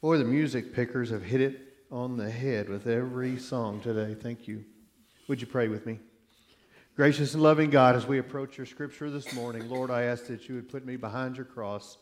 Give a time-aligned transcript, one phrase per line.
[0.00, 4.14] Boy, the music pickers have hit it on the head with every song today.
[4.14, 4.64] Thank you.
[5.28, 5.98] Would you pray with me?
[6.96, 10.48] Gracious and loving God, as we approach your scripture this morning, Lord, I ask that
[10.48, 11.98] you would put me behind your cross,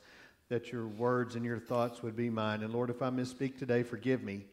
[0.49, 2.63] that your words and your thoughts would be mine.
[2.63, 4.45] And Lord, if I misspeak today, forgive me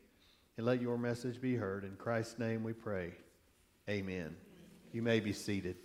[0.57, 1.83] and let your message be heard.
[1.83, 3.11] In Christ's name we pray.
[3.87, 4.35] Amen.
[4.91, 5.75] You may be seated.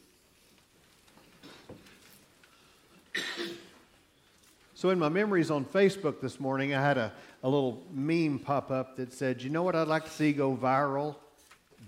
[4.80, 8.70] So, in my memories on Facebook this morning, I had a, a little meme pop
[8.70, 11.16] up that said, You know what I'd like to see go viral?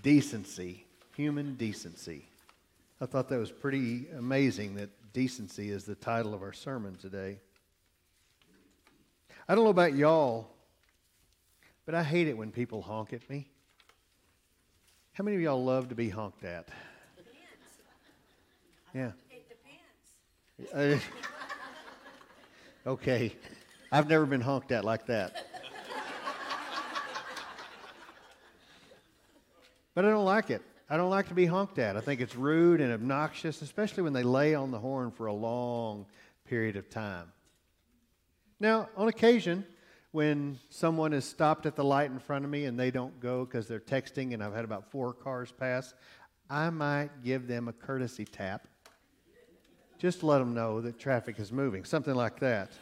[0.02, 0.84] Decency,
[1.16, 2.26] human decency.
[3.00, 7.38] I thought that was pretty amazing that decency is the title of our sermon today.
[9.48, 10.50] I don't know about y'all,
[11.86, 13.48] but I hate it when people honk at me.
[15.14, 16.68] How many of y'all love to be honked at?
[17.16, 17.32] Depends.
[18.94, 19.12] Yeah.
[19.30, 19.48] It
[20.68, 21.00] depends.
[21.00, 21.22] Uh,
[22.84, 23.32] Okay.
[23.92, 25.46] I've never been honked at like that.
[29.94, 30.62] But I don't like it.
[30.90, 31.96] I don't like to be honked at.
[31.96, 35.32] I think it's rude and obnoxious, especially when they lay on the horn for a
[35.32, 36.06] long
[36.46, 37.30] period of time.
[38.58, 39.64] Now, on occasion,
[40.10, 43.44] when someone is stopped at the light in front of me and they don't go
[43.44, 45.94] because they're texting and I've had about four cars pass,
[46.50, 48.66] I might give them a courtesy tap
[50.02, 52.72] just let them know that traffic is moving, something like that.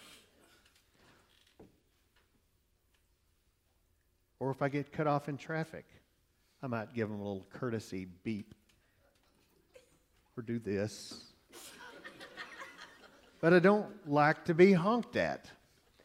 [4.41, 5.84] Or if I get cut off in traffic,
[6.62, 8.55] I might give them a little courtesy beep
[10.36, 11.22] or do this.
[13.41, 15.50] but I don't like to be honked at.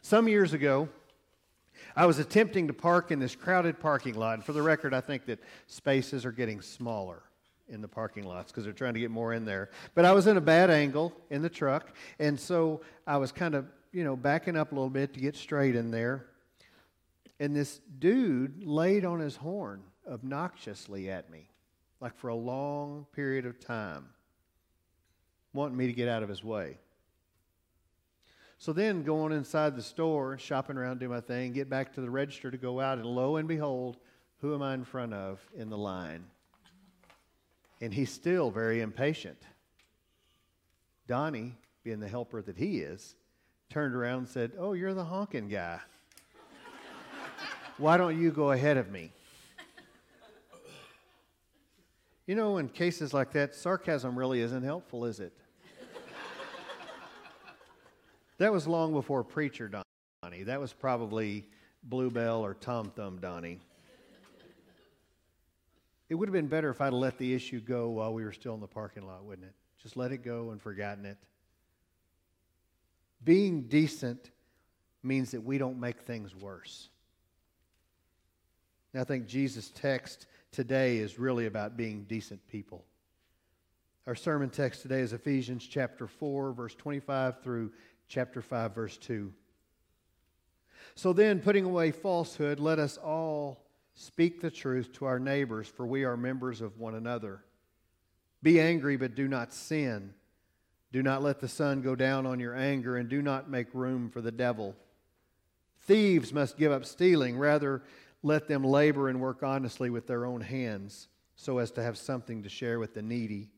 [0.01, 0.89] Some years ago,
[1.95, 4.35] I was attempting to park in this crowded parking lot.
[4.35, 7.23] And for the record, I think that spaces are getting smaller
[7.69, 9.69] in the parking lots because they're trying to get more in there.
[9.95, 13.55] But I was in a bad angle in the truck, and so I was kind
[13.55, 16.27] of, you know, backing up a little bit to get straight in there.
[17.39, 21.49] And this dude laid on his horn obnoxiously at me,
[21.99, 24.05] like for a long period of time,
[25.53, 26.77] wanting me to get out of his way.
[28.57, 32.09] So then, going inside the store, shopping around, do my thing, get back to the
[32.09, 33.97] register to go out, and lo and behold,
[34.39, 36.25] who am I in front of in the line?
[37.81, 39.41] And he's still very impatient.
[41.07, 43.15] Donnie, being the helper that he is,
[43.69, 45.79] turned around and said, Oh, you're the honking guy.
[47.77, 49.11] Why don't you go ahead of me?
[52.25, 55.33] You know, in cases like that, sarcasm really isn't helpful, is it?
[58.37, 59.69] that was long before Preacher
[60.23, 60.43] Donnie.
[60.43, 61.47] That was probably
[61.83, 63.59] Bluebell or Tom Thumb Donnie.
[66.07, 68.53] It would have been better if I'd let the issue go while we were still
[68.53, 69.53] in the parking lot, wouldn't it?
[69.81, 71.17] Just let it go and forgotten it.
[73.23, 74.31] Being decent
[75.03, 76.89] means that we don't make things worse.
[78.95, 82.85] And I think Jesus' text today is really about being decent people.
[84.07, 87.73] Our sermon text today is Ephesians chapter 4, verse 25 through
[88.07, 89.33] chapter 5, verse 2.
[90.95, 95.87] So then, putting away falsehood, let us all Speak the truth to our neighbors, for
[95.87, 97.43] we are members of one another.
[98.43, 100.13] Be angry, but do not sin.
[100.91, 104.09] Do not let the sun go down on your anger, and do not make room
[104.09, 104.75] for the devil.
[105.83, 107.37] Thieves must give up stealing.
[107.37, 107.83] Rather,
[108.25, 112.41] let them labor and work honestly with their own hands, so as to have something
[112.41, 113.51] to share with the needy.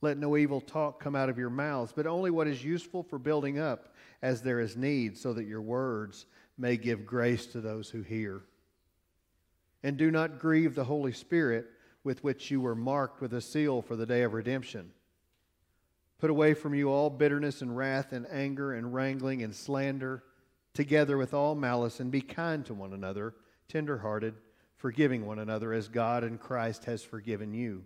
[0.00, 3.20] Let no evil talk come out of your mouths, but only what is useful for
[3.20, 6.26] building up as there is need, so that your words
[6.58, 8.42] may give grace to those who hear.
[9.84, 11.66] And do not grieve the Holy Spirit
[12.02, 14.90] with which you were marked with a seal for the day of redemption.
[16.18, 20.24] Put away from you all bitterness and wrath and anger and wrangling and slander,
[20.76, 23.34] together with all malice, and be kind to one another,
[23.68, 24.34] tenderhearted,
[24.76, 27.82] forgiving one another as God and Christ has forgiven you.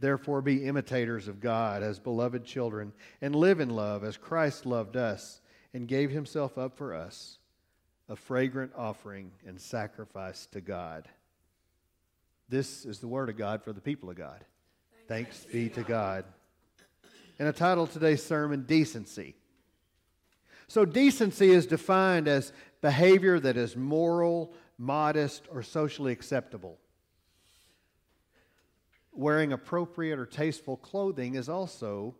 [0.00, 4.96] Therefore, be imitators of God as beloved children, and live in love as Christ loved
[4.96, 5.40] us
[5.72, 7.38] and gave himself up for us
[8.08, 11.08] a fragrant offering and sacrifice to God.
[12.48, 14.44] This is the word of God for the people of God.
[15.08, 16.24] Thanks, Thanks be to God.
[17.38, 19.34] And a title today's sermon Decency.
[20.66, 26.78] So, decency is defined as behavior that is moral, modest, or socially acceptable.
[29.12, 32.14] Wearing appropriate or tasteful clothing is also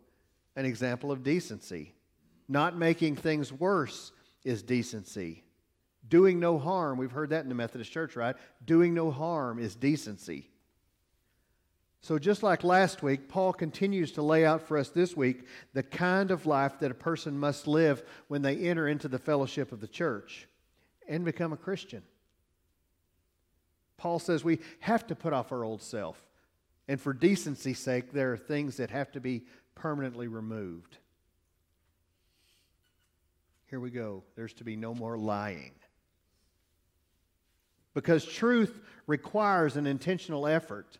[0.55, 1.93] an example of decency.
[2.47, 4.11] Not making things worse
[4.43, 5.43] is decency.
[6.07, 8.35] Doing no harm, we've heard that in the Methodist Church, right?
[8.63, 10.49] Doing no harm is decency.
[12.01, 15.81] So, just like last week, Paul continues to lay out for us this week the
[15.81, 19.81] kind of life that a person must live when they enter into the fellowship of
[19.81, 20.47] the church.
[21.07, 22.01] and become a Christian.
[23.97, 26.19] Paul says we have to put off our old self.
[26.87, 29.43] And for decency's sake, there are things that have to be
[29.73, 30.97] permanently removed.
[33.69, 34.23] Here we go.
[34.35, 35.71] There's to be no more lying.
[37.93, 40.99] Because truth requires an intentional effort.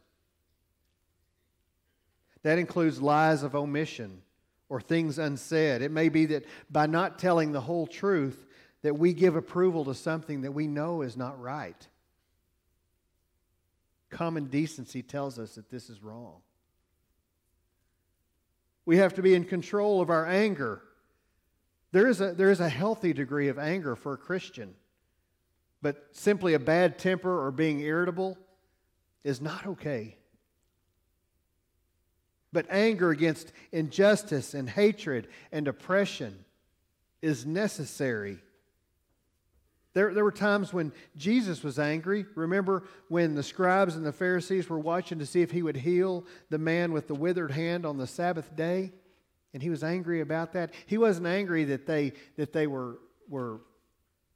[2.45, 4.21] That includes lies of omission
[4.69, 5.81] or things unsaid.
[5.81, 8.45] It may be that by not telling the whole truth
[8.83, 11.87] that we give approval to something that we know is not right.
[14.11, 16.35] Common decency tells us that this is wrong.
[18.85, 20.83] We have to be in control of our anger.
[21.93, 24.75] There is a, there is a healthy degree of anger for a Christian,
[25.81, 28.37] but simply a bad temper or being irritable
[29.23, 30.17] is not okay.
[32.55, 36.43] But anger against injustice and hatred and oppression
[37.21, 38.39] is necessary
[39.95, 42.25] there, there were times when Jesus was angry.
[42.35, 46.25] Remember when the scribes and the Pharisees were watching to see if he would heal
[46.49, 48.91] the man with the withered hand on the Sabbath day?
[49.53, 50.73] And he was angry about that.
[50.85, 52.99] He wasn't angry that they, that they were,
[53.29, 53.61] were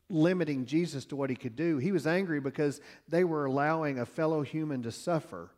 [0.09, 1.77] limiting Jesus to what he could do.
[1.77, 2.79] He was angry because
[3.09, 5.51] they were allowing a fellow human to suffer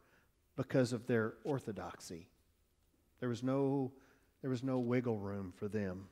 [0.55, 2.30] because of their orthodoxy.
[3.21, 3.93] There was no,
[4.41, 6.09] there was no wiggle room for them.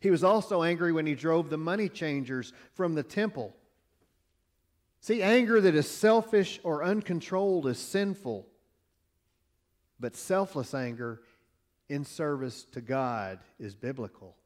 [0.00, 3.54] He was also angry when he drove the money changers from the temple.
[5.00, 8.46] See, anger that is selfish or uncontrolled is sinful,
[9.98, 11.20] but selfless anger
[11.88, 14.36] in service to God is biblical.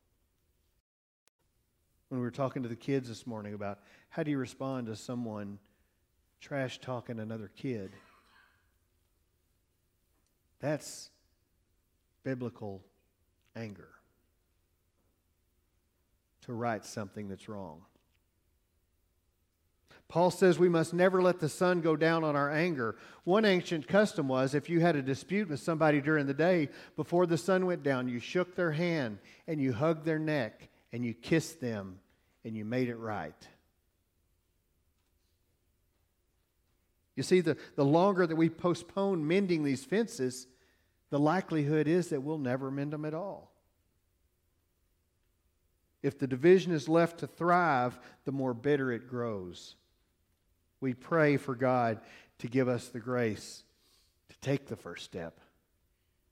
[2.08, 4.96] When we were talking to the kids this morning about how do you respond to
[4.96, 5.58] someone
[6.40, 7.92] trash talking another kid,
[10.62, 11.10] that's
[12.24, 12.82] biblical
[13.54, 13.88] anger
[16.42, 17.82] to right something that's wrong.
[20.08, 22.96] Paul says we must never let the sun go down on our anger.
[23.24, 27.26] One ancient custom was if you had a dispute with somebody during the day, before
[27.26, 31.14] the sun went down, you shook their hand and you hugged their neck and you
[31.14, 31.98] kissed them
[32.44, 33.48] and you made it right.
[37.16, 40.46] You see, the, the longer that we postpone mending these fences,
[41.12, 43.52] the likelihood is that we'll never mend them at all.
[46.02, 49.76] If the division is left to thrive, the more bitter it grows.
[50.80, 52.00] We pray for God
[52.38, 53.62] to give us the grace
[54.30, 55.38] to take the first step.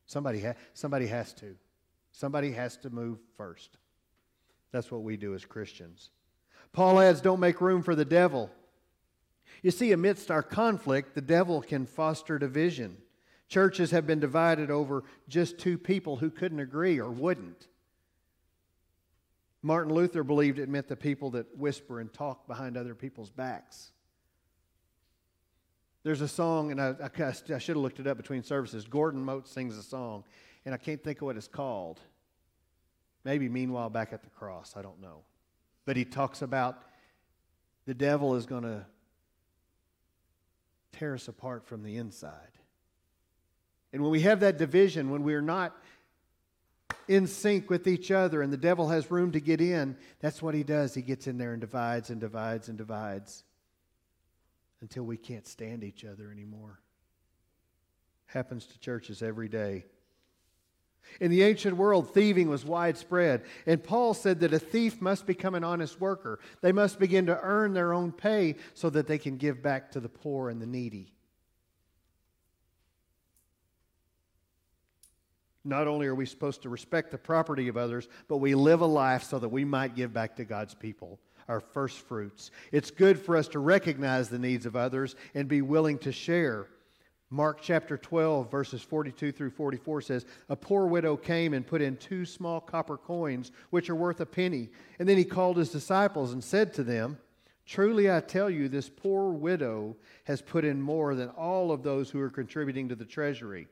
[0.06, 1.56] Somebody, ha- somebody has to.
[2.12, 3.76] Somebody has to move first.
[4.72, 6.08] That's what we do as Christians.
[6.72, 8.50] Paul adds, don't make room for the devil.
[9.62, 12.96] You see, amidst our conflict, the devil can foster division.
[13.50, 17.66] Churches have been divided over just two people who couldn't agree or wouldn't.
[19.60, 23.90] Martin Luther believed it meant the people that whisper and talk behind other people's backs.
[26.04, 28.86] There's a song, and I, I, I should have looked it up between services.
[28.86, 30.22] Gordon Mote sings a song,
[30.64, 31.98] and I can't think of what it's called.
[33.24, 35.24] Maybe Meanwhile Back at the Cross, I don't know.
[35.84, 36.78] But he talks about
[37.84, 38.86] the devil is going to
[40.92, 42.59] tear us apart from the inside.
[43.92, 45.76] And when we have that division, when we're not
[47.08, 50.54] in sync with each other and the devil has room to get in, that's what
[50.54, 50.94] he does.
[50.94, 53.44] He gets in there and divides and divides and divides
[54.80, 56.80] until we can't stand each other anymore.
[58.26, 59.84] Happens to churches every day.
[61.20, 65.54] In the ancient world, thieving was widespread, and Paul said that a thief must become
[65.54, 66.38] an honest worker.
[66.60, 70.00] They must begin to earn their own pay so that they can give back to
[70.00, 71.12] the poor and the needy.
[75.64, 78.86] Not only are we supposed to respect the property of others, but we live a
[78.86, 82.52] life so that we might give back to God's people our first fruits.
[82.70, 86.68] It's good for us to recognize the needs of others and be willing to share.
[87.28, 91.96] Mark chapter 12, verses 42 through 44 says, A poor widow came and put in
[91.96, 94.68] two small copper coins, which are worth a penny.
[94.98, 97.18] And then he called his disciples and said to them,
[97.66, 102.10] Truly I tell you, this poor widow has put in more than all of those
[102.10, 103.68] who are contributing to the treasury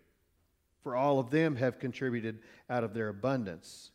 [0.88, 2.38] for all of them have contributed
[2.71, 3.90] out of their abundance.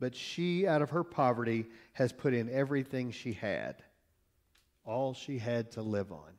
[0.00, 3.82] But she, out of her poverty, has put in everything she had,
[4.86, 6.30] all she had to live on.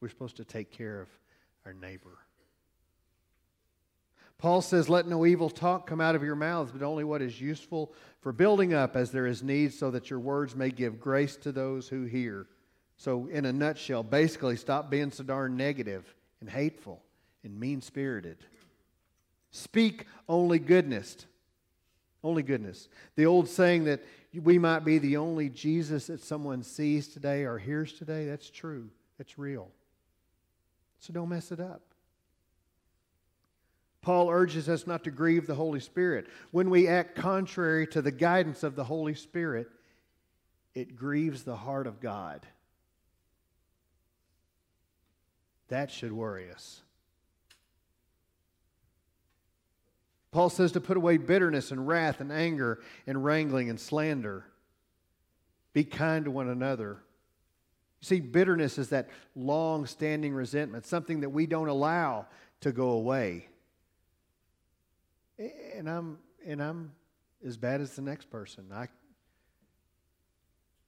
[0.00, 1.08] We're supposed to take care of
[1.66, 2.16] our neighbor.
[4.38, 7.38] Paul says, Let no evil talk come out of your mouths, but only what is
[7.38, 11.36] useful for building up as there is need, so that your words may give grace
[11.36, 12.46] to those who hear.
[12.96, 17.02] So, in a nutshell, basically, stop being so darn negative and hateful
[17.44, 18.38] and mean spirited.
[19.50, 21.26] Speak only goodness.
[22.24, 22.88] Only goodness.
[23.14, 27.58] The old saying that we might be the only Jesus that someone sees today or
[27.58, 28.88] hears today, that's true.
[29.18, 29.68] That's real.
[30.98, 31.82] So don't mess it up.
[34.02, 36.26] Paul urges us not to grieve the Holy Spirit.
[36.50, 39.68] When we act contrary to the guidance of the Holy Spirit,
[40.74, 42.46] it grieves the heart of God.
[45.68, 46.82] That should worry us.
[50.30, 54.44] Paul says to put away bitterness and wrath and anger and wrangling and slander.
[55.72, 56.98] Be kind to one another.
[58.00, 62.26] You see, bitterness is that long standing resentment, something that we don't allow
[62.60, 63.48] to go away.
[65.38, 66.92] And I'm, and I'm
[67.44, 68.66] as bad as the next person.
[68.72, 68.88] I,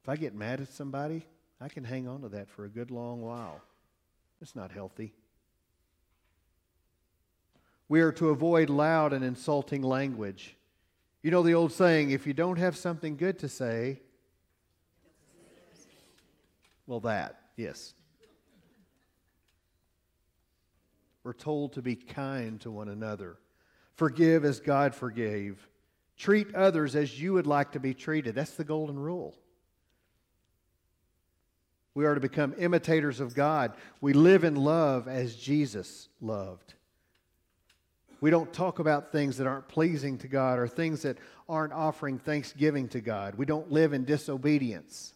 [0.03, 1.27] if I get mad at somebody,
[1.61, 3.63] I can hang on to that for a good long while.
[4.41, 5.15] It's not healthy.
[7.89, 10.57] We are to avoid loud and insulting language.
[11.23, 14.01] You know the old saying if you don't have something good to say,
[16.87, 17.95] well, that, yes.
[21.25, 23.37] We're told to be kind to one another.
[23.95, 25.69] Forgive as God forgave.
[26.17, 28.35] Treat others as you would like to be treated.
[28.35, 29.37] That's the golden rule.
[31.99, 33.73] We are to become imitators of God.
[34.01, 36.75] We live in love as Jesus loved.
[38.21, 42.21] We don't talk about things that aren't pleasing to God or things that aren't offering
[42.21, 43.35] thanksgiving to God.
[43.35, 45.13] We don't live in disobedience.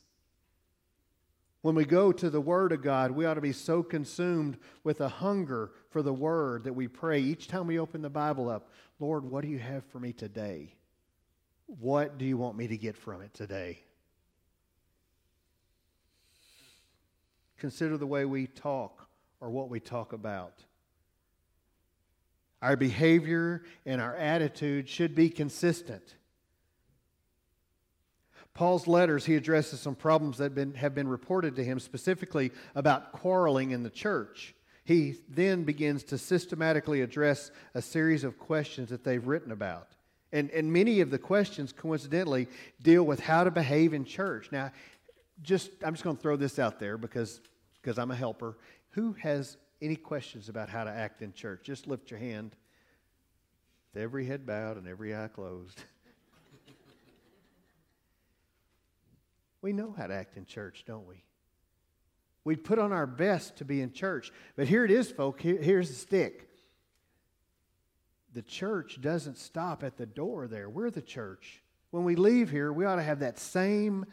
[1.61, 5.01] When we go to the Word of God, we ought to be so consumed with
[5.01, 8.69] a hunger for the Word that we pray each time we open the Bible up
[8.99, 10.75] Lord, what do you have for me today?
[11.67, 13.85] What do you want me to get from it today?
[17.63, 19.09] Consider the way we talk
[19.41, 20.65] or what we talk about.
[22.61, 26.17] Our behavior and our attitude should be consistent.
[28.53, 33.13] Paul's letters, he addresses some problems that been, have been reported to him, specifically about
[33.13, 34.57] quarreling in the church.
[34.83, 39.87] He then begins to systematically address a series of questions that they've written about.
[40.33, 42.49] And, and many of the questions, coincidentally,
[42.83, 44.49] deal with how to behave in church.
[44.51, 44.73] Now,
[45.43, 47.41] just I'm just going to throw this out there because,
[47.83, 48.57] because I'm a helper.
[48.91, 51.63] Who has any questions about how to act in church?
[51.65, 52.55] Just lift your hand.
[53.93, 55.83] With every head bowed and every eye closed.
[59.61, 61.25] we know how to act in church, don't we?
[62.45, 64.33] We put on our best to be in church.
[64.57, 65.41] But here it is, folk.
[65.41, 66.49] Here, here's the stick.
[68.33, 70.71] The church doesn't stop at the door there.
[70.71, 71.63] We're the church.
[71.91, 74.07] When we leave here, we ought to have that same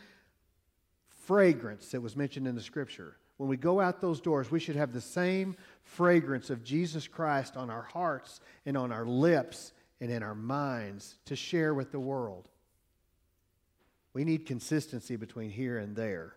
[1.26, 4.76] fragrance that was mentioned in the scripture when we go out those doors, we should
[4.76, 10.12] have the same fragrance of Jesus Christ on our hearts and on our lips and
[10.12, 12.50] in our minds to share with the world.
[14.12, 16.36] We need consistency between here and there.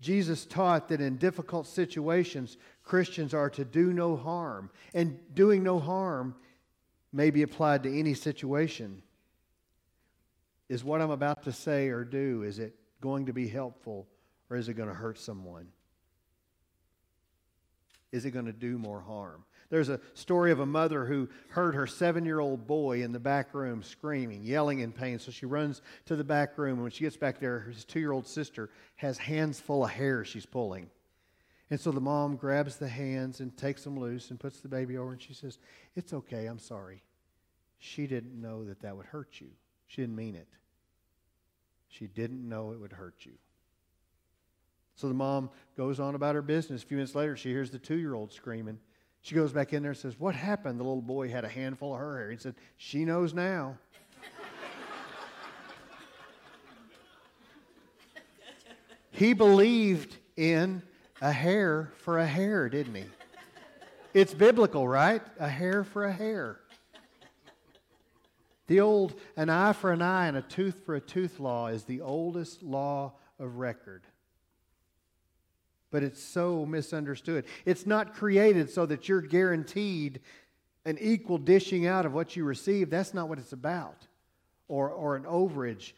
[0.00, 4.70] Jesus taught that in difficult situations, Christians are to do no harm.
[4.94, 6.34] And doing no harm
[7.12, 9.00] may be applied to any situation.
[10.68, 14.06] Is what I'm about to say or do, is it going to be helpful
[14.48, 15.68] or is it going to hurt someone?
[18.12, 19.44] Is it going to do more harm?
[19.70, 23.18] There's a story of a mother who heard her seven year old boy in the
[23.18, 25.18] back room screaming, yelling in pain.
[25.18, 26.74] So she runs to the back room.
[26.74, 29.90] And when she gets back there, her two year old sister has hands full of
[29.90, 30.90] hair she's pulling.
[31.70, 34.98] And so the mom grabs the hands and takes them loose and puts the baby
[34.98, 35.12] over.
[35.12, 35.58] And she says,
[35.96, 36.44] It's okay.
[36.44, 37.02] I'm sorry.
[37.78, 39.48] She didn't know that that would hurt you,
[39.86, 40.48] she didn't mean it.
[41.92, 43.32] She didn't know it would hurt you.
[44.96, 46.82] So the mom goes on about her business.
[46.82, 48.78] A few minutes later, she hears the two year old screaming.
[49.20, 50.80] She goes back in there and says, What happened?
[50.80, 52.30] The little boy had a handful of her hair.
[52.30, 53.76] He said, She knows now.
[59.10, 60.82] he believed in
[61.20, 63.04] a hair for a hair, didn't he?
[64.14, 65.20] It's biblical, right?
[65.38, 66.58] A hair for a hair.
[68.72, 71.84] The old an eye for an eye and a tooth for a tooth law is
[71.84, 74.06] the oldest law of record.
[75.90, 77.44] But it's so misunderstood.
[77.66, 80.20] It's not created so that you're guaranteed
[80.86, 82.88] an equal dishing out of what you receive.
[82.88, 84.06] That's not what it's about.
[84.68, 85.92] Or, or an overage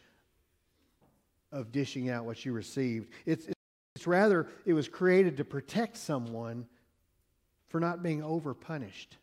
[1.53, 3.07] of dishing out what you received.
[3.25, 3.47] It's,
[3.95, 6.65] it's rather, it was created to protect someone
[7.69, 9.15] for not being over punished,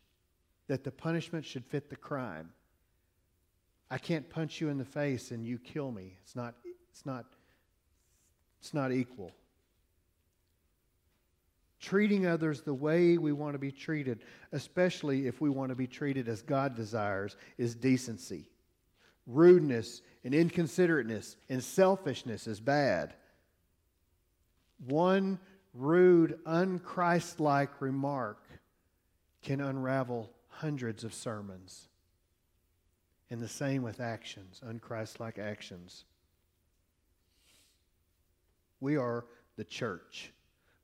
[0.69, 2.49] that the punishment should fit the crime.
[3.93, 6.17] I can't punch you in the face and you kill me.
[6.23, 6.55] It's not,
[6.89, 7.25] it's not,
[8.59, 9.31] it's not equal.
[11.79, 15.85] treating others the way we want to be treated, especially if we want to be
[15.85, 18.49] treated as God desires, is decency.
[19.27, 23.13] Rudeness and inconsiderateness and selfishness is bad.
[24.87, 25.37] One
[25.75, 28.43] rude, unchristlike remark
[29.43, 31.89] can unravel hundreds of sermons.
[33.33, 36.05] And the same with actions, unchristlike actions.
[38.79, 39.25] We are
[39.55, 40.31] the church.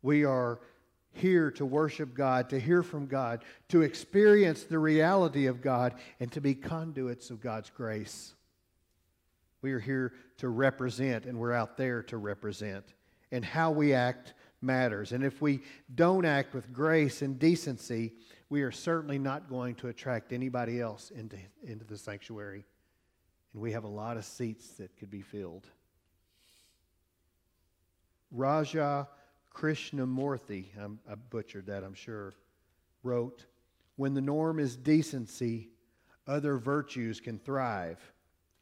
[0.01, 0.59] We are
[1.11, 6.31] here to worship God, to hear from God, to experience the reality of God, and
[6.31, 8.33] to be conduits of God's grace.
[9.61, 12.95] We are here to represent, and we're out there to represent.
[13.31, 15.11] And how we act matters.
[15.11, 15.59] And if we
[15.93, 18.13] don't act with grace and decency,
[18.49, 22.65] we are certainly not going to attract anybody else into, into the sanctuary.
[23.53, 25.67] And we have a lot of seats that could be filled.
[28.31, 29.07] Raja
[29.55, 32.33] Krishnamoorthi, I'm, I butchered that, I'm sure,
[33.03, 33.45] wrote
[33.95, 35.69] When the norm is decency,
[36.27, 37.99] other virtues can thrive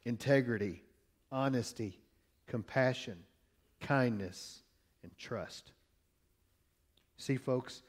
[0.06, 0.84] integrity,
[1.32, 2.00] honesty,
[2.48, 3.18] compassion,
[3.82, 4.62] kindness,
[5.04, 5.72] and trust.
[7.18, 7.84] See, folks,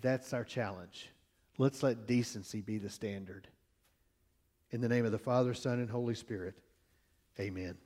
[0.00, 1.10] that's our challenge.
[1.58, 3.48] Let's let decency be the standard.
[4.70, 6.54] In the name of the Father, Son, and Holy Spirit,
[7.38, 7.76] amen.